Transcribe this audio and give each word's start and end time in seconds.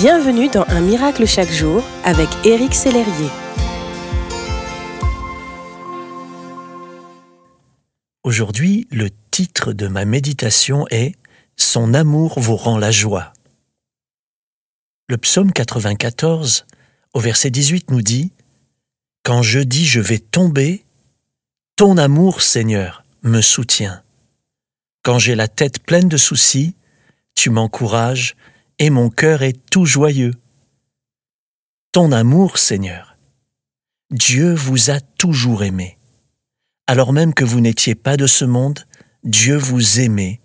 Bienvenue 0.00 0.48
dans 0.48 0.62
Un 0.68 0.80
miracle 0.80 1.26
chaque 1.26 1.50
jour 1.50 1.82
avec 2.04 2.28
Éric 2.46 2.72
Sellerier. 2.72 3.30
Aujourd'hui, 8.22 8.86
le 8.92 9.08
titre 9.32 9.72
de 9.72 9.88
ma 9.88 10.04
méditation 10.04 10.86
est 10.92 11.16
Son 11.56 11.94
amour 11.94 12.38
vous 12.38 12.54
rend 12.54 12.78
la 12.78 12.92
joie. 12.92 13.32
Le 15.08 15.18
psaume 15.18 15.52
94, 15.52 16.64
au 17.14 17.18
verset 17.18 17.50
18, 17.50 17.90
nous 17.90 18.02
dit 18.02 18.30
Quand 19.24 19.42
je 19.42 19.58
dis 19.58 19.84
je 19.84 19.98
vais 19.98 20.20
tomber, 20.20 20.84
ton 21.74 21.96
amour, 21.96 22.42
Seigneur, 22.42 23.02
me 23.24 23.40
soutient. 23.40 24.00
Quand 25.02 25.18
j'ai 25.18 25.34
la 25.34 25.48
tête 25.48 25.82
pleine 25.82 26.08
de 26.08 26.16
soucis, 26.16 26.76
tu 27.34 27.50
m'encourages 27.50 28.36
et 28.78 28.90
mon 28.90 29.10
cœur 29.10 29.42
est 29.42 29.58
tout 29.70 29.84
joyeux. 29.84 30.34
Ton 31.92 32.12
amour, 32.12 32.58
Seigneur. 32.58 33.16
Dieu 34.10 34.54
vous 34.54 34.90
a 34.90 35.00
toujours 35.00 35.64
aimé. 35.64 35.98
Alors 36.86 37.12
même 37.12 37.34
que 37.34 37.44
vous 37.44 37.60
n'étiez 37.60 37.94
pas 37.94 38.16
de 38.16 38.26
ce 38.26 38.44
monde, 38.44 38.86
Dieu 39.24 39.56
vous 39.56 40.00
aimait 40.00 40.40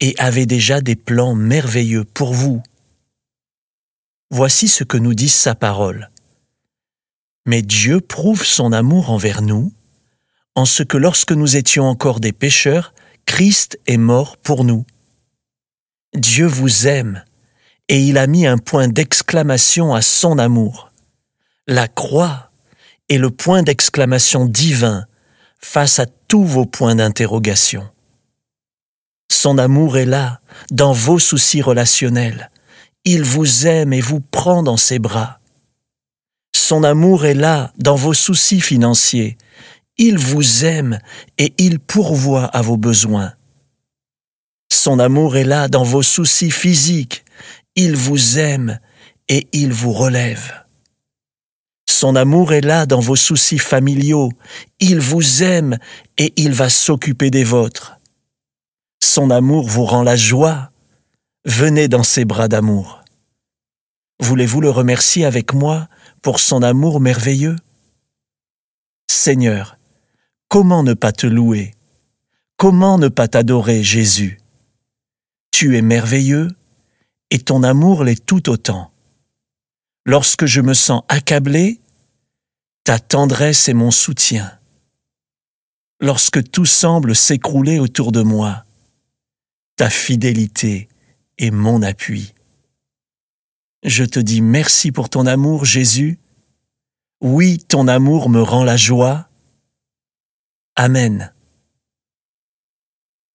et 0.00 0.14
avait 0.18 0.46
déjà 0.46 0.80
des 0.80 0.96
plans 0.96 1.34
merveilleux 1.34 2.04
pour 2.04 2.32
vous. 2.32 2.62
Voici 4.30 4.68
ce 4.68 4.84
que 4.84 4.96
nous 4.96 5.14
dit 5.14 5.28
sa 5.28 5.54
parole. 5.54 6.10
Mais 7.46 7.62
Dieu 7.62 8.00
prouve 8.00 8.44
son 8.44 8.72
amour 8.72 9.10
envers 9.10 9.42
nous, 9.42 9.72
en 10.54 10.64
ce 10.64 10.82
que 10.82 10.96
lorsque 10.96 11.32
nous 11.32 11.56
étions 11.56 11.84
encore 11.84 12.20
des 12.20 12.32
pécheurs, 12.32 12.92
Christ 13.26 13.78
est 13.86 13.96
mort 13.96 14.36
pour 14.36 14.64
nous. 14.64 14.84
Dieu 16.14 16.46
vous 16.46 16.86
aime 16.86 17.24
et 17.88 18.00
il 18.00 18.18
a 18.18 18.26
mis 18.26 18.46
un 18.46 18.58
point 18.58 18.88
d'exclamation 18.88 19.94
à 19.94 20.02
son 20.02 20.38
amour. 20.38 20.90
La 21.66 21.88
croix 21.88 22.50
est 23.08 23.18
le 23.18 23.30
point 23.30 23.62
d'exclamation 23.62 24.44
divin 24.44 25.06
face 25.58 25.98
à 25.98 26.06
tous 26.28 26.44
vos 26.44 26.66
points 26.66 26.94
d'interrogation. 26.94 27.88
Son 29.30 29.58
amour 29.58 29.98
est 29.98 30.06
là, 30.06 30.40
dans 30.70 30.92
vos 30.92 31.18
soucis 31.18 31.62
relationnels. 31.62 32.50
Il 33.04 33.22
vous 33.22 33.66
aime 33.66 33.92
et 33.92 34.00
vous 34.00 34.20
prend 34.20 34.62
dans 34.62 34.76
ses 34.76 34.98
bras. 34.98 35.38
Son 36.54 36.84
amour 36.84 37.24
est 37.24 37.34
là, 37.34 37.72
dans 37.78 37.94
vos 37.94 38.14
soucis 38.14 38.60
financiers. 38.60 39.38
Il 39.96 40.18
vous 40.18 40.64
aime 40.64 41.00
et 41.38 41.54
il 41.58 41.78
pourvoit 41.78 42.44
à 42.44 42.62
vos 42.62 42.76
besoins. 42.76 43.32
Son 44.70 44.98
amour 44.98 45.36
est 45.36 45.44
là 45.44 45.68
dans 45.68 45.82
vos 45.82 46.02
soucis 46.02 46.50
physiques. 46.50 47.24
Il 47.80 47.94
vous 47.94 48.40
aime 48.40 48.80
et 49.28 49.46
il 49.52 49.72
vous 49.72 49.92
relève. 49.92 50.64
Son 51.88 52.16
amour 52.16 52.52
est 52.52 52.60
là 52.60 52.86
dans 52.86 52.98
vos 52.98 53.14
soucis 53.14 53.60
familiaux. 53.60 54.32
Il 54.80 54.98
vous 54.98 55.44
aime 55.44 55.78
et 56.16 56.32
il 56.34 56.54
va 56.54 56.70
s'occuper 56.70 57.30
des 57.30 57.44
vôtres. 57.44 58.00
Son 59.00 59.30
amour 59.30 59.68
vous 59.68 59.84
rend 59.84 60.02
la 60.02 60.16
joie. 60.16 60.72
Venez 61.44 61.86
dans 61.86 62.02
ses 62.02 62.24
bras 62.24 62.48
d'amour. 62.48 63.04
Voulez-vous 64.18 64.60
le 64.60 64.70
remercier 64.70 65.24
avec 65.24 65.54
moi 65.54 65.86
pour 66.20 66.40
son 66.40 66.64
amour 66.64 66.98
merveilleux? 66.98 67.54
Seigneur, 69.08 69.78
comment 70.48 70.82
ne 70.82 70.94
pas 70.94 71.12
te 71.12 71.28
louer? 71.28 71.76
Comment 72.56 72.98
ne 72.98 73.06
pas 73.06 73.28
t'adorer, 73.28 73.84
Jésus? 73.84 74.40
Tu 75.52 75.76
es 75.76 75.82
merveilleux 75.82 76.57
et 77.30 77.38
ton 77.38 77.62
amour 77.62 78.04
l'est 78.04 78.24
tout 78.24 78.48
autant. 78.48 78.90
Lorsque 80.04 80.46
je 80.46 80.60
me 80.60 80.74
sens 80.74 81.02
accablé, 81.08 81.80
ta 82.84 82.98
tendresse 82.98 83.68
est 83.68 83.74
mon 83.74 83.90
soutien. 83.90 84.50
Lorsque 86.00 86.50
tout 86.50 86.64
semble 86.64 87.14
s'écrouler 87.14 87.78
autour 87.78 88.12
de 88.12 88.22
moi, 88.22 88.64
ta 89.76 89.90
fidélité 89.90 90.88
est 91.38 91.50
mon 91.50 91.82
appui. 91.82 92.32
Je 93.84 94.04
te 94.04 94.18
dis 94.18 94.40
merci 94.40 94.92
pour 94.92 95.08
ton 95.08 95.26
amour, 95.26 95.64
Jésus. 95.64 96.18
Oui, 97.20 97.58
ton 97.58 97.88
amour 97.88 98.28
me 98.28 98.40
rend 98.40 98.64
la 98.64 98.76
joie. 98.76 99.28
Amen. 100.76 101.32